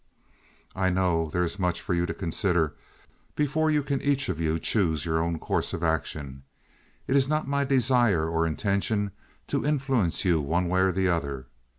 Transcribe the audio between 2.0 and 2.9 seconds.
to consider,